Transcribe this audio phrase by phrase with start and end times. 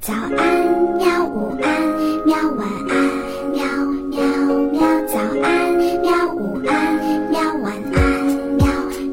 [0.00, 0.32] 早安，
[0.96, 1.24] 喵！
[1.26, 1.82] 午安，
[2.24, 2.36] 喵！
[2.56, 2.94] 晚安，
[3.50, 3.62] 喵
[4.08, 4.22] 喵
[4.72, 4.80] 喵！
[5.06, 6.26] 早安，喵！
[6.34, 6.94] 午安，
[7.30, 7.40] 喵！
[7.56, 7.98] 晚安，
[8.56, 8.66] 喵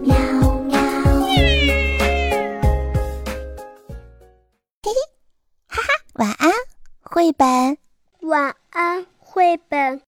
[0.04, 0.16] 喵
[0.63, 0.78] 喵！
[4.84, 4.93] 嘿嘿，
[5.68, 6.52] 哈哈，晚安，
[7.02, 7.77] 绘本。
[8.21, 10.02] 晚安，绘本。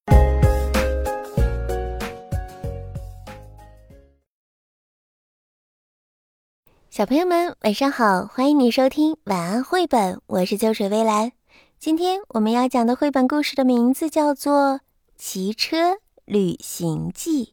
[6.97, 8.25] 小朋友们，晚上好！
[8.25, 11.31] 欢迎你收听晚安绘本，我是秋水微澜。
[11.77, 14.53] 今天我们要讲的绘本故事的名字叫做
[15.15, 17.45] 《骑车旅行记》。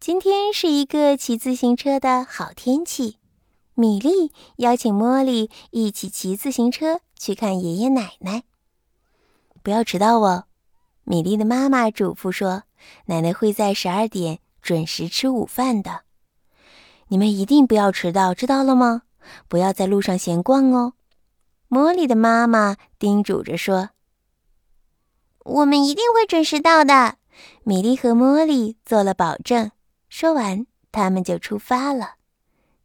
[0.00, 3.18] 今天是一个骑自行车的好天气，
[3.74, 8.42] 米莉邀请茉莉一起骑自行车去看爷爷奶奶。
[9.62, 10.46] 不要迟到哦，
[11.04, 12.64] 米莉的妈妈嘱咐说
[13.06, 16.00] ：“奶奶会在十二点准时吃午饭的。”
[17.08, 19.02] 你们一定不要迟到，知道了吗？
[19.48, 20.94] 不要在路上闲逛哦。
[21.68, 23.90] 茉莉的妈妈叮嘱着说
[25.44, 27.16] ：“我们一定会准时到的。”
[27.62, 29.70] 米莉和茉莉做了保证。
[30.08, 32.14] 说完，他们就出发了。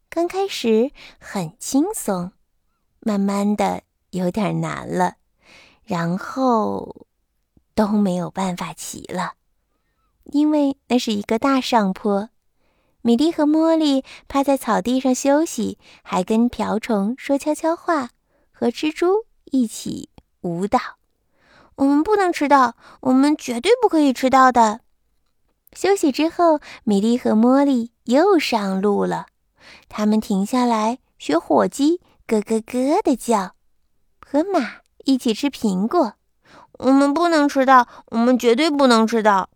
[0.10, 2.34] 刚开始很轻松，
[3.00, 5.16] 慢慢的有点难了，
[5.84, 7.08] 然后
[7.74, 9.34] 都没有办法骑了，
[10.26, 12.30] 因为那是一个大上坡。
[13.06, 18.12] 米莉和茉莉趴在草地上休息，还跟瓢虫说悄悄话，
[18.54, 20.08] 和蜘蛛一起
[20.40, 20.80] 舞蹈。
[21.76, 24.80] 我们不能迟到，我们绝对不可以迟到的。
[25.74, 29.26] 休息之后，米莉和茉莉又上路了。
[29.90, 33.52] 他们停下来学火鸡咯咯咯的叫，
[34.26, 36.14] 和马一起吃苹果。
[36.80, 39.50] 我们不能迟到，我们绝对不能迟到。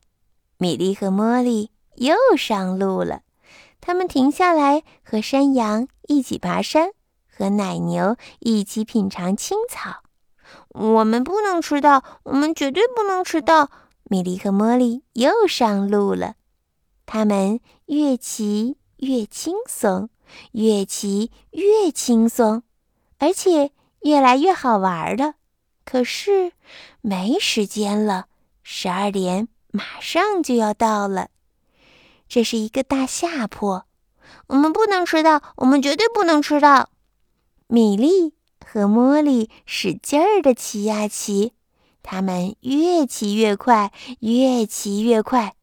[0.58, 3.22] 米莉和茉莉又上路了。
[3.80, 6.92] 他们停下来和山羊一起爬山，
[7.28, 10.04] 和奶牛一起品尝青草。
[10.70, 13.70] 我们不能迟到，我们绝对不能迟到。
[14.10, 16.36] 米莉和茉莉又上路了。
[17.06, 20.10] 他们越骑越轻松，
[20.52, 22.64] 越骑越轻松，
[23.18, 23.72] 而且
[24.02, 25.34] 越来越好玩了。
[25.86, 26.52] 可是
[27.02, 28.28] 没时间了，
[28.64, 31.30] 十二点马上就要到了。
[32.28, 33.86] 这是一个大下坡，
[34.48, 36.90] 我们不能迟到，我们绝对不能迟到。
[37.68, 38.34] 米莉
[38.66, 41.54] 和茉莉使劲儿地骑呀骑，
[42.04, 45.56] 他们越骑越快，越骑越快，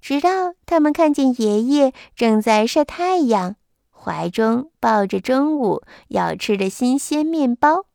[0.00, 3.56] 直到他们看见爷爷正在晒太阳，
[3.90, 7.86] 怀中抱着中午要吃的新鲜面包。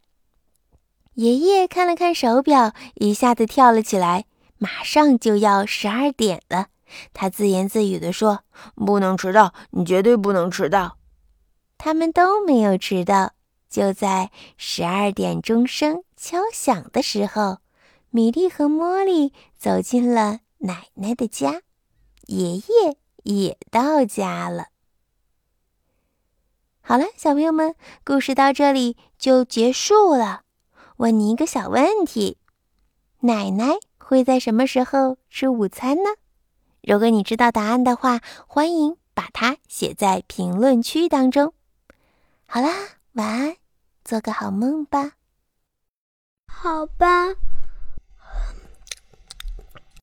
[1.15, 4.25] 爷爷看了看手表，一下子跳了起来，
[4.57, 6.67] 马上就要十二点了。
[7.13, 8.43] 他自言自语地说
[8.75, 10.97] ：“不能迟到，你绝对不能迟到。”
[11.77, 13.33] 他们都没有迟到。
[13.67, 17.57] 就在十二点钟声敲响的时候，
[18.09, 21.61] 米莉和茉莉走进了奶奶的家，
[22.27, 24.67] 爷爷也到家了。
[26.79, 27.75] 好了，小朋友们，
[28.05, 30.43] 故事到这里就结束了。
[30.97, 32.37] 问你一个小问题：
[33.21, 36.11] 奶奶会在什么时候吃午餐呢？
[36.87, 41.53] 如果你知道答案的话，欢迎把它写在评论区当中。
[42.45, 42.69] 好啦，
[43.13, 43.57] 晚安，
[44.03, 45.13] 做个好梦吧。
[46.47, 47.35] 好吧，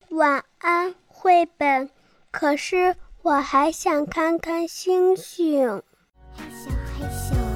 [0.09, 1.89] 晚安，绘本。
[2.31, 5.81] 可是我还想看看星星。
[6.35, 6.69] 害羞
[6.99, 7.52] 害羞。